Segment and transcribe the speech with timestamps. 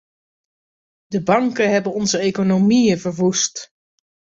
[1.07, 3.67] De banken hebben onze economieën verwoest.